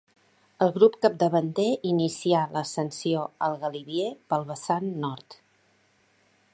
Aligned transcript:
El 0.65 0.71
grup 0.77 0.95
capdavanter 1.05 1.65
inicià 1.91 2.39
l'ascensió 2.55 3.27
al 3.49 3.61
Galibier 3.67 4.09
pel 4.33 4.49
vessant 4.53 4.91
nord. 5.07 5.41